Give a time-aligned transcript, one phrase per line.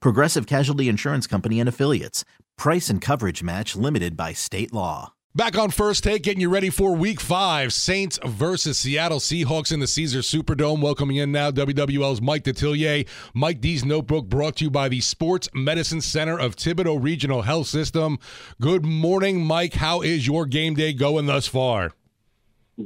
[0.00, 2.24] Progressive Casualty Insurance Company and Affiliates.
[2.56, 5.12] Price and coverage match limited by state law.
[5.32, 9.78] Back on first take, getting you ready for week five Saints versus Seattle Seahawks in
[9.78, 10.82] the Caesars Superdome.
[10.82, 13.06] Welcoming in now WWL's Mike Detillier.
[13.32, 17.68] Mike D's Notebook brought to you by the Sports Medicine Center of Thibodaux Regional Health
[17.68, 18.18] System.
[18.60, 19.74] Good morning, Mike.
[19.74, 21.92] How is your game day going thus far?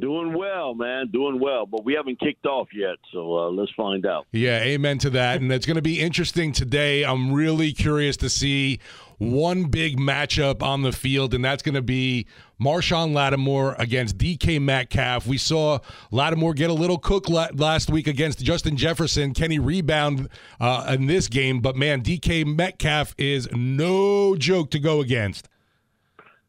[0.00, 1.09] Doing well, man.
[1.12, 4.27] Doing well, but we haven't kicked off yet, so uh, let's find out.
[4.33, 5.41] Yeah, amen to that.
[5.41, 7.05] And it's going to be interesting today.
[7.05, 8.81] I'm really curious to see
[9.19, 12.27] one big matchup on the field, and that's going to be
[12.61, 15.27] Marshon Lattimore against DK Metcalf.
[15.27, 15.78] We saw
[16.11, 19.34] Lattimore get a little cook last week against Justin Jefferson.
[19.34, 20.28] Can he rebound
[20.61, 21.61] uh, in this game?
[21.61, 25.48] But man, DK Metcalf is no joke to go against.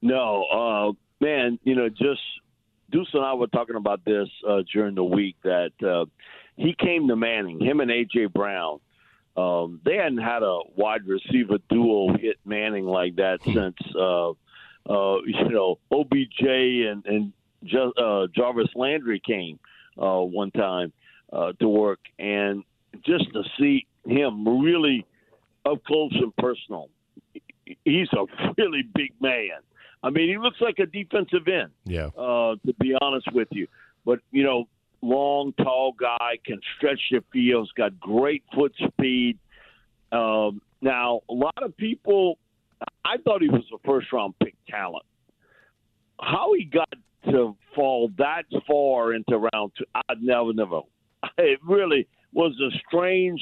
[0.02, 0.92] No, uh,
[1.24, 2.22] man, you know, just
[2.92, 6.06] Deuce and I were talking about this uh, during the week that uh,
[6.56, 8.80] he came to Manning, him and AJ Brown.
[9.36, 13.54] Um, they hadn't had a wide receiver duo hit Manning like that hmm.
[13.54, 17.34] since uh, uh, you know OBJ and and
[17.64, 19.60] just, uh, Jarvis Landry came
[19.98, 20.94] uh, one time
[21.34, 22.64] uh, to work, and
[23.06, 25.06] just to see him really
[25.66, 26.90] up close and personal,
[27.84, 28.26] he's a
[28.58, 29.50] really big man.
[30.06, 31.72] I mean, he looks like a defensive end.
[31.84, 32.08] Yeah.
[32.16, 33.68] Uh, to be honest with you,
[34.06, 34.68] but you know,
[35.02, 37.72] long, tall guy can stretch the field.
[37.76, 39.40] Got great foot speed.
[40.12, 42.38] Um, now, a lot of people,
[43.04, 45.06] I thought he was a first round pick talent.
[46.22, 46.94] How he got
[47.32, 50.82] to fall that far into round two, I never, never.
[51.40, 53.42] It really was a strange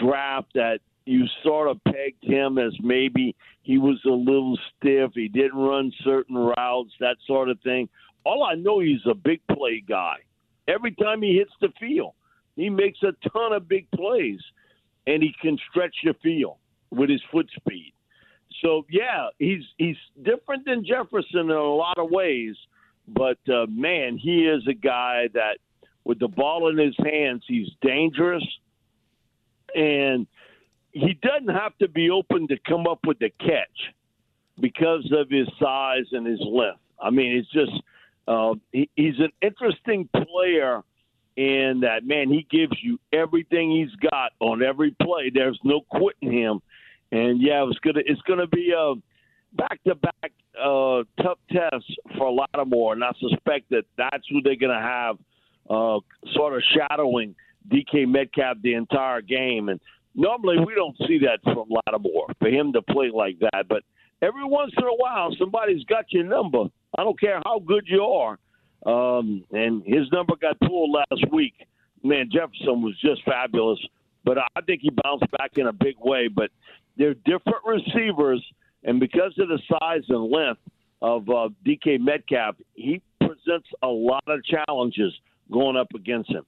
[0.00, 5.12] draft that you sort of pegged him as maybe he was a little stiff.
[5.14, 7.88] He didn't run certain routes, that sort of thing.
[8.24, 10.16] All I know, he's a big play guy.
[10.68, 12.12] Every time he hits the field,
[12.56, 14.40] he makes a ton of big plays,
[15.06, 16.56] and he can stretch the field
[16.90, 17.92] with his foot speed.
[18.62, 22.54] So yeah, he's he's different than Jefferson in a lot of ways,
[23.08, 25.58] but uh, man, he is a guy that
[26.04, 28.46] with the ball in his hands, he's dangerous,
[29.74, 30.26] and
[30.94, 33.94] he doesn't have to be open to come up with the catch
[34.60, 36.78] because of his size and his length.
[37.02, 37.72] I mean, it's just
[38.28, 40.82] uh, he, he's an interesting player
[41.36, 42.30] in that man.
[42.30, 45.30] He gives you everything he's got on every play.
[45.34, 46.62] There's no quitting him,
[47.10, 48.94] and yeah, it's gonna it's gonna be a
[49.56, 50.32] back to back
[51.20, 51.84] tough test
[52.16, 55.16] for Lattimore, and I suspect that that's who they're gonna have
[55.68, 55.98] uh,
[56.34, 57.34] sort of shadowing
[57.68, 59.80] DK Metcalf the entire game, and
[60.14, 63.66] normally we don't see that from Lattimore for him to play like that.
[63.68, 63.82] But
[64.22, 66.64] every once in a while, somebody's got your number.
[66.96, 68.38] I don't care how good you are.
[68.86, 71.54] Um, and his number got pulled last week.
[72.02, 73.78] Man, Jefferson was just fabulous.
[74.24, 76.28] But I think he bounced back in a big way.
[76.28, 76.50] But
[76.96, 78.44] they're different receivers,
[78.84, 80.60] and because of the size and length
[81.02, 85.12] of uh, DK Metcalf, he presents a lot of challenges
[85.50, 86.44] going up against him.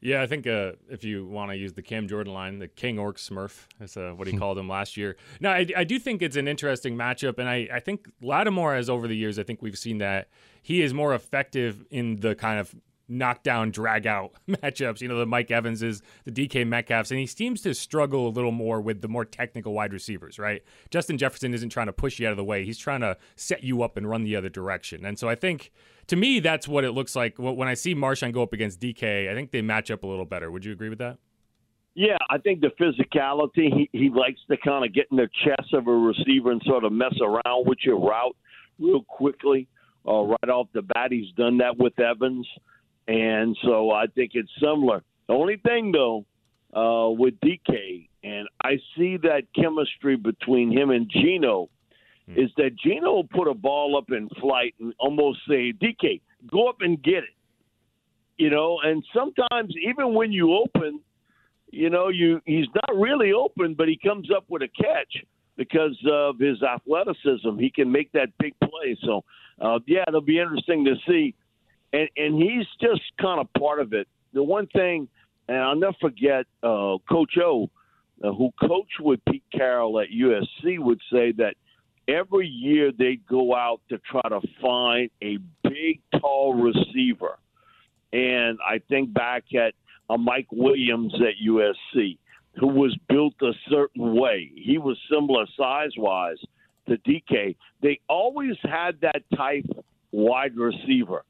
[0.00, 3.00] Yeah, I think uh, if you want to use the Cam Jordan line, the King
[3.00, 5.16] Orc Smurf is uh, what he called him last year.
[5.40, 8.88] No, I, I, do think it's an interesting matchup, and I, I think Lattimore has
[8.88, 9.40] over the years.
[9.40, 10.28] I think we've seen that
[10.62, 12.74] he is more effective in the kind of
[13.08, 15.00] knockdown, drag out matchups.
[15.00, 18.52] You know, the Mike Evanses, the DK Metcalfs, and he seems to struggle a little
[18.52, 20.62] more with the more technical wide receivers, right?
[20.90, 23.64] Justin Jefferson isn't trying to push you out of the way, he's trying to set
[23.64, 25.04] you up and run the other direction.
[25.04, 25.72] And so I think,
[26.08, 27.38] to me, that's what it looks like.
[27.38, 30.24] When I see Marshon go up against DK, I think they match up a little
[30.24, 30.50] better.
[30.50, 31.18] Would you agree with that?
[31.94, 35.72] Yeah, I think the physicality, he, he likes to kind of get in the chest
[35.74, 38.36] of a receiver and sort of mess around with your route
[38.78, 39.68] real quickly.
[40.06, 42.46] Uh, right off the bat, he's done that with Evans.
[43.06, 45.02] And so I think it's similar.
[45.26, 46.24] The only thing, though,
[46.72, 51.68] uh, with DK, and I see that chemistry between him and Geno
[52.28, 52.38] hmm.
[52.38, 56.20] is that Geno will put a ball up in flight and almost say, DK,
[56.50, 57.34] go up and get it.
[58.36, 61.00] You know, and sometimes even when you open,
[61.70, 65.24] you know, you he's not really open, but he comes up with a catch
[65.56, 67.58] because of his athleticism.
[67.58, 68.96] He can make that big play.
[69.02, 69.24] So,
[69.60, 71.34] uh, yeah, it'll be interesting to see.
[71.92, 74.06] And and he's just kind of part of it.
[74.32, 75.08] The one thing,
[75.48, 77.68] and I'll never forget, uh, Coach O,
[78.22, 81.54] uh, who coached with Pete Carroll at USC, would say that
[82.08, 87.38] every year they'd go out to try to find a big, tall receiver.
[88.12, 89.74] And I think back at
[90.08, 92.16] a Mike Williams at USC,
[92.58, 94.50] who was built a certain way.
[94.54, 96.38] He was similar size wise
[96.88, 97.54] to DK.
[97.82, 99.66] They always had that type
[100.10, 101.24] wide receiver.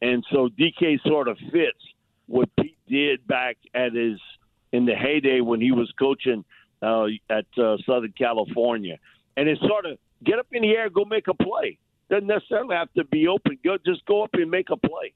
[0.00, 1.82] And so DK sort of fits
[2.26, 4.18] what Pete did back at his
[4.72, 6.44] in the heyday when he was coaching
[6.80, 8.98] uh, at uh, Southern California.
[9.36, 11.78] And it sort of get up in the air, go make a play.
[12.08, 13.58] Doesn't necessarily have to be open.
[13.64, 15.12] Go just go up and make a play.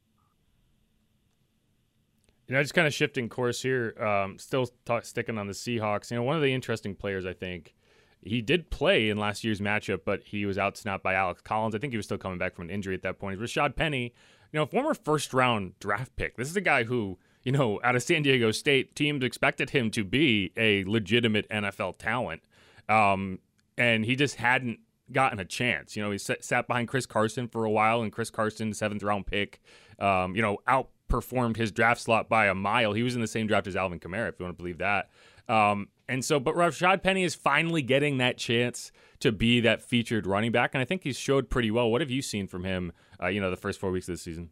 [2.47, 3.95] You know, just kind of shifting course here.
[4.01, 6.11] Um, still talk, sticking on the Seahawks.
[6.11, 7.75] You know, one of the interesting players, I think,
[8.23, 11.75] he did play in last year's matchup, but he was outsnapped by Alex Collins.
[11.75, 13.41] I think he was still coming back from an injury at that point.
[13.41, 14.15] Rashaad Penny,
[14.53, 16.37] you know, former first round draft pick.
[16.37, 19.91] This is a guy who, you know, out of San Diego State, teams expected him
[19.93, 22.43] to be a legitimate NFL talent.
[22.89, 23.39] Um,
[23.77, 24.81] and he just hadn't
[25.15, 25.97] gotten a chance.
[25.97, 29.27] You know, he sat behind Chris Carson for a while, and Chris Carson, seventh round
[29.27, 29.61] pick,
[29.99, 32.93] um, you know, outperformed his draft slot by a mile.
[32.93, 35.09] He was in the same draft as Alvin Kamara, if you want to believe that.
[35.49, 40.27] Um, and so, but Rashaad Penny is finally getting that chance to be that featured
[40.27, 41.91] running back, and I think he's showed pretty well.
[41.91, 42.93] What have you seen from him?
[43.23, 44.51] Uh, you know, the first four weeks of the season.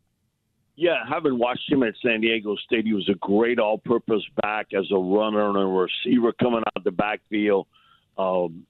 [0.76, 4.86] Yeah, having watched him at San Diego State, he was a great all-purpose back as
[4.90, 7.66] a runner and a receiver coming out the backfield.
[8.16, 8.66] Um,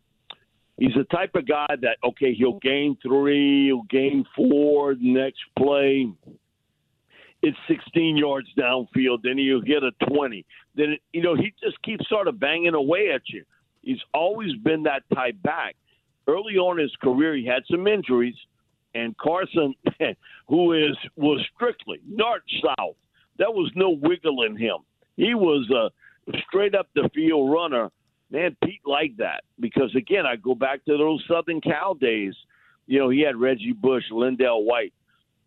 [0.78, 6.08] he's the type of guy that okay, he'll gain three, he'll gain four, next play
[7.42, 10.46] it's 16 yards downfield, then he'll get a 20.
[10.76, 13.44] Then you know he just keeps sort of banging away at you.
[13.82, 15.74] He's always been that type back.
[16.28, 18.36] Early on in his career, he had some injuries,
[18.94, 19.75] and Carson,
[20.48, 22.94] who is was strictly north south,
[23.38, 24.78] there was no wiggle in him.
[25.16, 25.90] He was a
[26.46, 27.90] straight up the field runner
[28.32, 32.34] man, Pete liked that because again, I go back to those Southern Cal days.
[32.87, 34.93] You know, he had Reggie Bush, LenDale White.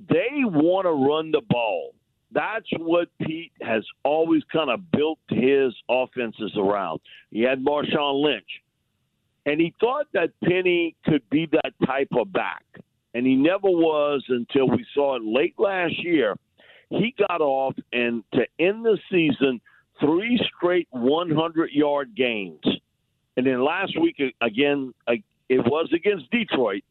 [0.08, 1.94] They want to run the ball.
[2.32, 7.00] That's what Pete has always kind of built his offenses around.
[7.32, 8.62] He had Marshawn Lynch,
[9.46, 12.66] and he thought that Penny could be that type of back,
[13.14, 16.36] and he never was until we saw it late last year.
[16.90, 19.60] He got off, and to end the season–
[20.00, 22.60] three straight 100 yard games.
[23.38, 26.84] And then last week, again, it was against Detroit.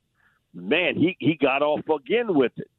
[0.52, 2.70] Man, he, he got off again with it.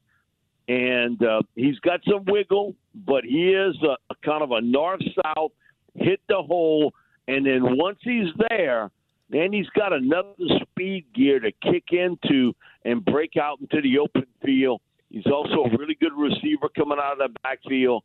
[0.68, 5.02] And uh, he's got some wiggle, but he is a, a kind of a north
[5.24, 5.52] south,
[5.94, 6.92] hit the hole.
[7.28, 8.90] And then once he's there,
[9.30, 12.54] then he's got another speed gear to kick into
[12.84, 14.80] and break out into the open field.
[15.10, 18.02] He's also a really good receiver coming out of the backfield.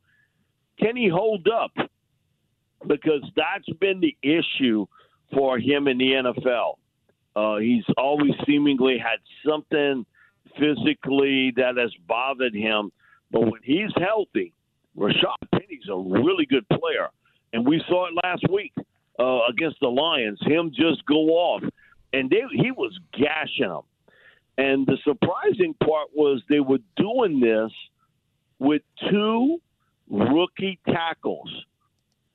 [0.80, 1.72] Can he hold up?
[2.88, 4.86] because that's been the issue
[5.34, 6.78] for him in the NFL.
[7.36, 10.06] Uh, he's always seemingly had something
[10.60, 12.92] physically that has bothered him.
[13.32, 14.54] But when he's healthy,
[14.98, 17.10] Rashaad Penny's a really good player.
[17.54, 18.74] And we saw it last week
[19.20, 21.64] uh, against the Lions, him just go off.
[22.14, 23.82] And they, he was gashing them.
[24.58, 27.72] And the surprising part was they were doing this
[28.60, 29.60] with two
[30.10, 31.50] rookie tackles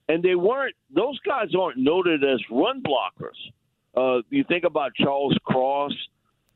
[0.09, 3.37] and they weren't; those guys aren't noted as run blockers.
[3.97, 5.93] Uh, you think about Charles Cross,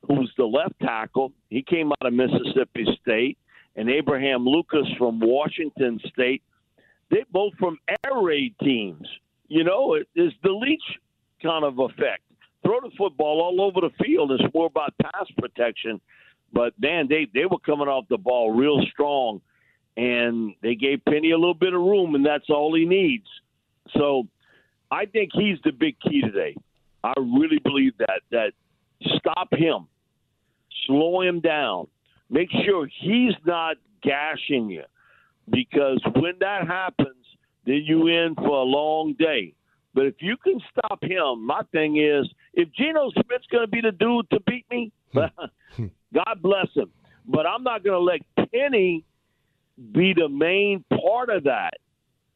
[0.06, 1.32] who's the left tackle.
[1.48, 3.38] He came out of Mississippi State,
[3.76, 6.42] and Abraham Lucas from Washington State.
[7.10, 9.06] They both from air raid teams.
[9.48, 10.82] You know, it is the Leach
[11.42, 12.22] kind of effect.
[12.62, 14.30] Throw the football all over the field.
[14.32, 16.00] It's more about pass protection.
[16.52, 19.40] But man, they they were coming off the ball real strong
[19.96, 23.26] and they gave Penny a little bit of room, and that's all he needs.
[23.96, 24.26] So
[24.90, 26.56] I think he's the big key today.
[27.02, 28.52] I really believe that that
[29.16, 29.86] stop him,
[30.86, 31.86] slow him down,
[32.28, 34.84] make sure he's not gashing you,
[35.50, 37.16] because when that happens,
[37.66, 39.54] then you in for a long day.
[39.94, 43.80] But if you can stop him, my thing is, if Geno Smith's going to be
[43.80, 46.90] the dude to beat me, God bless him.
[47.26, 49.04] But I'm not going to let Penny
[49.92, 51.74] be the main part of that.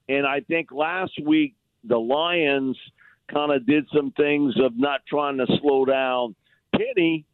[0.08, 2.76] And I think last week the Lions
[3.32, 6.34] kind of did some things of not trying to slow down
[6.72, 7.24] Penny.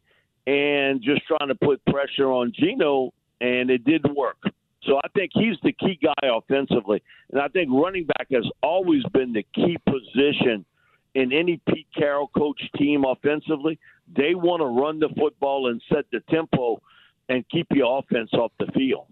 [0.47, 4.37] and just trying to put pressure on Geno, and it didn't work.
[4.83, 9.03] So I think he's the key guy offensively, and I think running back has always
[9.13, 10.65] been the key position
[11.13, 13.77] in any Pete Carroll coach team offensively.
[14.15, 16.81] They want to run the football and set the tempo
[17.29, 19.05] and keep your offense off the field.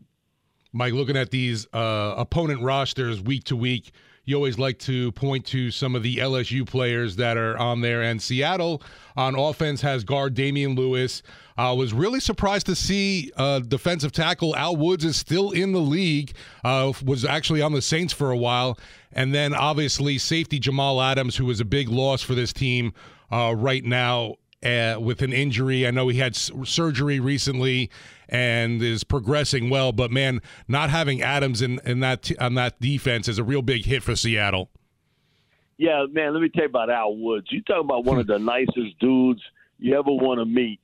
[0.72, 3.92] Mike, looking at these uh, opponent rosters week to week,
[4.26, 8.04] you always like to point to some of the LSU players that are on there.
[8.04, 8.84] And Seattle
[9.18, 11.24] on offense has guard Damien Lewis.
[11.58, 15.72] I uh, was really surprised to see uh, defensive tackle Al Woods is still in
[15.72, 16.34] the league.
[16.64, 18.78] Uh, was actually on the Saints for a while,
[19.12, 22.94] and then obviously safety Jamal Adams, who was a big loss for this team
[23.32, 25.88] uh, right now uh, with an injury.
[25.88, 27.90] I know he had surgery recently
[28.30, 33.28] and is progressing well, but man, not having Adams in, in that on that defense
[33.28, 34.70] is a real big hit for Seattle.
[35.78, 37.48] Yeah, man, let me tell you about Al Woods.
[37.52, 39.42] You talk about one of the nicest dudes
[39.78, 40.80] you ever want to meet.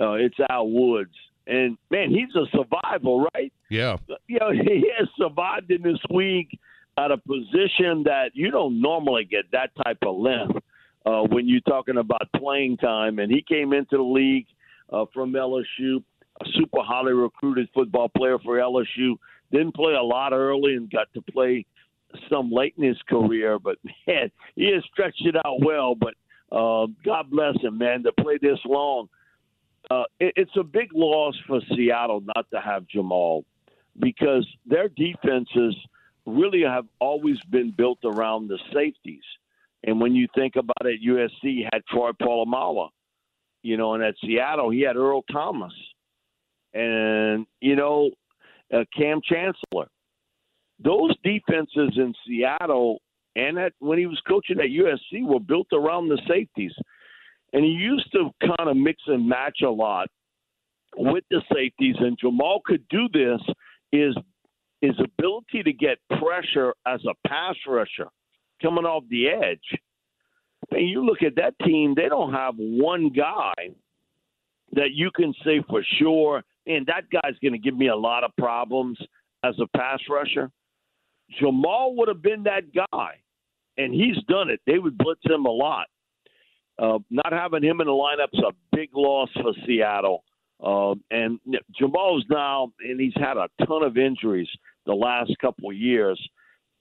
[0.00, 1.14] Uh, it's Al Woods.
[1.46, 3.52] And man, he's a survivor, right?
[3.70, 3.96] Yeah.
[4.26, 6.58] You know, he has survived in this league
[6.96, 10.56] at a position that you don't normally get that type of length
[11.06, 13.18] uh, when you're talking about playing time.
[13.18, 14.46] And he came into the league
[14.92, 16.02] uh, from LSU,
[16.40, 19.16] a super highly recruited football player for LSU.
[19.50, 21.64] Didn't play a lot early and got to play
[22.30, 23.76] some late in his career, but
[24.06, 25.94] man, he has stretched it out well.
[25.94, 26.14] But
[26.54, 29.08] uh, God bless him, man, to play this long.
[29.90, 33.44] Uh, it, it's a big loss for Seattle not to have Jamal
[33.98, 35.76] because their defenses
[36.26, 39.22] really have always been built around the safeties.
[39.84, 42.88] And when you think about it, USC had Troy Polamalu,
[43.62, 45.72] you know, and at Seattle he had Earl Thomas,
[46.74, 48.10] and you know,
[48.74, 49.88] uh, Kam Chancellor.
[50.82, 53.00] Those defenses in Seattle
[53.34, 56.72] and at, when he was coaching at USC were built around the safeties,
[57.52, 60.08] and he used to kind of mix and match a lot
[60.96, 61.96] with the safeties.
[61.98, 63.40] And Jamal could do this.
[63.90, 64.14] Is
[64.80, 68.08] his ability to get pressure as a pass rusher
[68.62, 69.78] coming off the edge.
[70.70, 73.54] And you look at that team, they don't have one guy
[74.72, 78.22] that you can say for sure, and that guy's going to give me a lot
[78.22, 78.98] of problems
[79.42, 80.50] as a pass rusher.
[81.40, 83.14] Jamal would have been that guy,
[83.76, 84.60] and he's done it.
[84.66, 85.86] They would blitz him a lot.
[86.78, 90.22] Uh, not having him in the lineup's a big loss for Seattle.
[90.62, 91.40] Uh, and
[91.76, 94.48] Jamal's now, and he's had a ton of injuries
[94.86, 96.20] the last couple of years.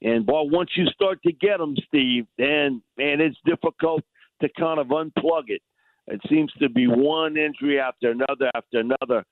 [0.01, 4.03] And boy, once you start to get them, Steve, then man, it's difficult
[4.41, 5.61] to kind of unplug it.
[6.07, 9.25] It seems to be one injury after another after another.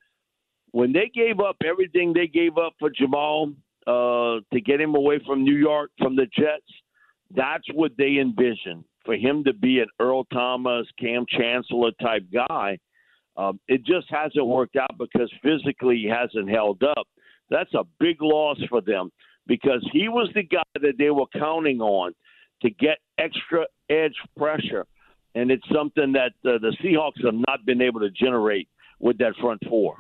[0.76, 3.54] When they gave up everything they gave up for Jamal
[3.88, 6.70] uh, to get him away from New York from the Jets,
[7.34, 12.78] that's what they envisioned for him to be an Earl Thomas, Kam Chancellor type guy.
[13.38, 17.08] Um, it just hasn't worked out because physically he hasn't held up.
[17.50, 19.14] That's a big loss for them
[19.48, 22.14] because he was the guy that they were counting on
[22.64, 24.86] to get extra edge pressure.
[25.36, 28.68] And it's something that uh, the Seahawks have not been able to generate
[29.00, 30.00] with that front four.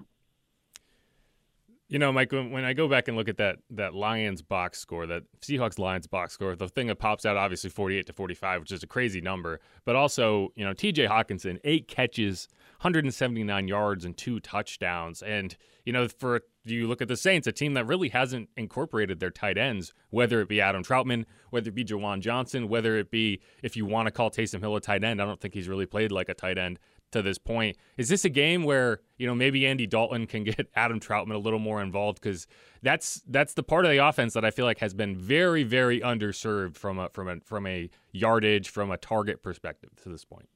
[1.87, 5.05] You know, Mike, when I go back and look at that that Lions box score,
[5.05, 8.71] that Seahawks Lions box score, the thing that pops out obviously 48 to 45, which
[8.71, 14.17] is a crazy number, but also, you know, TJ Hockenson, 8 catches, 179 yards and
[14.17, 15.21] 2 touchdowns.
[15.21, 19.19] And, you know, for you look at the Saints, a team that really hasn't incorporated
[19.19, 23.11] their tight ends, whether it be Adam Trautman, whether it be Juwan Johnson, whether it
[23.11, 25.67] be if you want to call Taysom Hill a tight end, I don't think he's
[25.67, 26.79] really played like a tight end
[27.15, 27.77] to this point.
[27.97, 31.39] Is this a game where you know maybe Andy Dalton can get Adam Trautman a
[31.39, 32.47] little more involved because
[32.81, 36.01] that's that's the part of the offense that I feel like has been very very
[36.01, 40.49] underserved from a from a from a yardage from a target perspective to this point.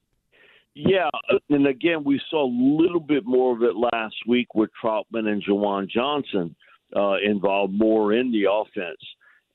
[0.75, 1.09] Yeah,
[1.49, 5.43] and again, we saw a little bit more of it last week with Trautman and
[5.43, 6.55] Juwan Johnson
[6.95, 9.01] uh, involved more in the offense.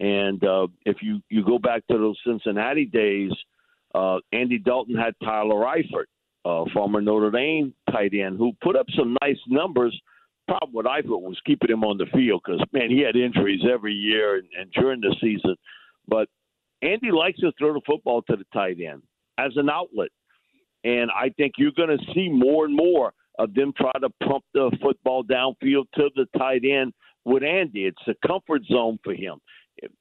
[0.00, 3.30] And uh, if you you go back to those Cincinnati days,
[3.94, 6.06] uh, Andy Dalton had Tyler Eifert
[6.44, 9.98] uh, former Notre Dame tight end, who put up some nice numbers.
[10.46, 13.94] Problem with Eifert was keeping him on the field because man, he had injuries every
[13.94, 15.56] year and, and during the season.
[16.06, 16.28] But
[16.82, 19.02] Andy likes to throw the football to the tight end
[19.38, 20.10] as an outlet,
[20.84, 24.44] and I think you're going to see more and more of them try to pump
[24.52, 26.92] the football downfield to the tight end
[27.24, 27.86] with Andy.
[27.86, 29.38] It's a comfort zone for him.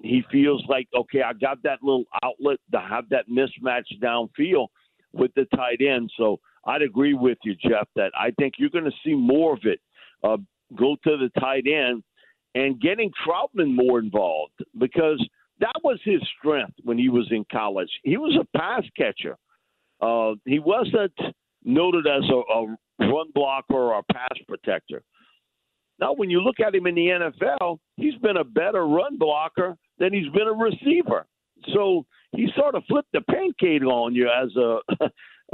[0.02, 4.68] He feels like okay, I got that little outlet to have that mismatch downfield
[5.14, 6.12] with the tight end.
[6.18, 9.62] So I'd agree with you, Jeff, that I think you're going to see more of
[9.64, 9.80] it.
[10.24, 10.38] Uh,
[10.76, 12.04] go to the tight end
[12.56, 15.24] and getting Trautman more involved because
[15.60, 17.90] that was his strength when he was in college.
[18.04, 19.38] He was a pass catcher.
[20.02, 21.14] Uh, he wasn't
[21.64, 25.04] noted as a, a run blocker or a pass protector.
[26.00, 29.78] Now, when you look at him in the NFL, he's been a better run blocker
[30.00, 31.26] than he's been a receiver.
[31.74, 32.06] So
[32.36, 34.80] he sort of flipped the pancake on you as a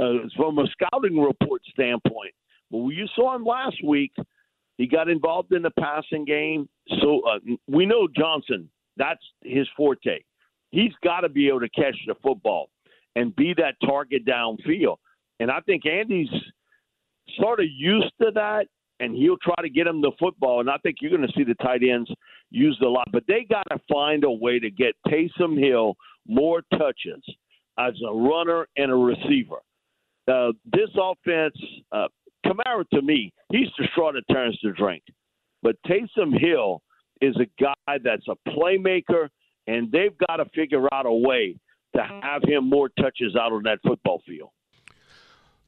[0.00, 2.32] uh, from a scouting report standpoint.
[2.70, 4.12] But when you saw him last week,
[4.78, 6.68] he got involved in the passing game.
[7.02, 7.38] So uh,
[7.68, 10.20] we know Johnson, that's his forte.
[10.70, 12.70] He's got to be able to catch the football
[13.16, 14.96] and be that target downfield.
[15.40, 16.28] And I think Andy's
[17.38, 18.66] sort of used to that,
[19.00, 20.60] and he'll try to get him the football.
[20.60, 22.10] And I think you're going to see the tight ends
[22.50, 23.08] used a lot.
[23.12, 25.96] But they got to find a way to get Taysom Hill
[26.28, 27.24] more touches
[27.78, 29.56] as a runner and a receiver.
[30.28, 31.56] Uh, this offense,
[31.90, 32.06] uh,
[32.46, 35.02] Kamara to me, he's the straw that turns the drink.
[35.62, 36.82] But Taysom Hill
[37.20, 39.28] is a guy that's a playmaker,
[39.66, 41.56] and they've got to figure out a way
[41.96, 44.50] to have him more touches out on that football field.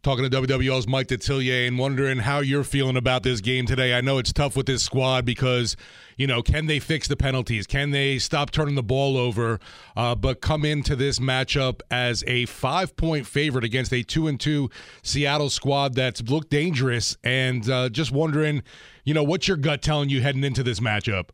[0.02, 3.96] Talking to WWL's Mike Detillier and wondering how you're feeling about this game today.
[3.96, 5.76] I know it's tough with this squad because,
[6.16, 7.68] you know, can they fix the penalties?
[7.68, 9.60] Can they stop turning the ball over?
[9.96, 14.40] Uh, but come into this matchup as a five point favorite against a two and
[14.40, 14.70] two
[15.04, 17.16] Seattle squad that's looked dangerous.
[17.22, 18.64] And uh, just wondering,
[19.04, 21.28] you know, what's your gut telling you heading into this matchup?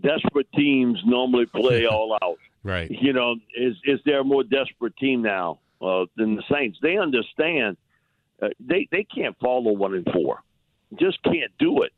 [0.00, 2.38] Desperate teams normally play all out.
[2.64, 2.90] Right.
[2.90, 5.60] You know, is is there a more desperate team now?
[5.80, 6.78] Uh, than the Saints.
[6.82, 7.76] They understand
[8.42, 10.42] uh, they they can't follow one and four,
[10.98, 11.92] just can't do it.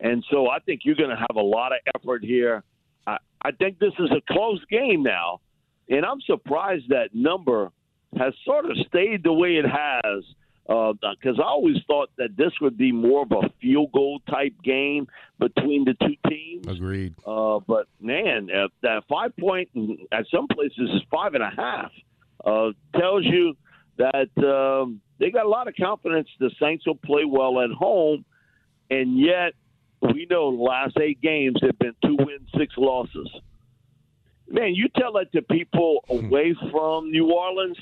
[0.00, 2.62] And so I think you're going to have a lot of effort here.
[3.06, 5.40] I, I think this is a close game now,
[5.88, 7.70] and I'm surprised that number
[8.16, 10.24] has sort of stayed the way it has.
[10.66, 14.52] Because uh, I always thought that this would be more of a field goal type
[14.62, 15.08] game
[15.38, 16.66] between the two teams.
[16.66, 17.14] Agreed.
[17.26, 19.70] Uh, but man, uh, that five point
[20.12, 21.90] at some places is five and a half
[22.44, 23.54] uh, tells you
[23.98, 28.24] that um, they got a lot of confidence the Saints will play well at home,
[28.90, 29.54] and yet
[30.00, 33.28] we know the last eight games have been two wins, six losses.
[34.48, 36.26] Man, you tell that to people hmm.
[36.26, 37.76] away from New Orleans,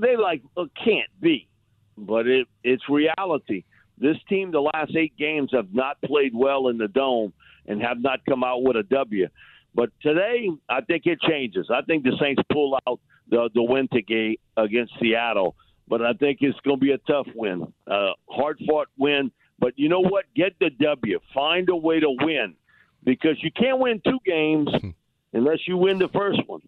[0.00, 1.48] they like it can't be,
[1.96, 3.64] but it it's reality.
[3.96, 7.32] This team, the last eight games, have not played well in the dome
[7.66, 9.28] and have not come out with a W.
[9.74, 11.68] But today, I think it changes.
[11.72, 15.56] I think the Saints pull out the the win today against Seattle.
[15.86, 19.30] But I think it's going to be a tough win, uh, hard fought win.
[19.58, 20.24] But you know what?
[20.34, 21.20] Get the W.
[21.34, 22.54] Find a way to win
[23.04, 24.90] because you can't win two games hmm.
[25.32, 26.62] unless you win the first one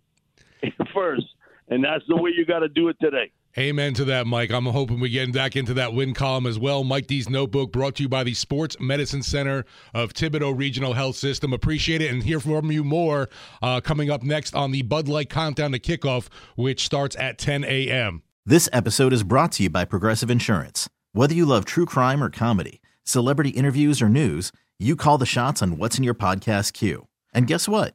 [0.94, 1.26] first,
[1.68, 3.32] and that's the way you got to do it today.
[3.58, 4.50] Amen to that, Mike.
[4.50, 6.84] I'm hoping we get back into that win column as well.
[6.84, 11.16] Mike D's notebook brought to you by the Sports Medicine Center of Thibodaux Regional Health
[11.16, 11.54] System.
[11.54, 13.30] Appreciate it and hear from you more
[13.62, 17.64] uh, coming up next on the Bud Light Countdown to Kickoff, which starts at 10
[17.64, 18.22] a.m.
[18.44, 20.90] This episode is brought to you by Progressive Insurance.
[21.12, 25.62] Whether you love true crime or comedy, celebrity interviews or news, you call the shots
[25.62, 27.08] on what's in your podcast queue.
[27.32, 27.94] And guess what?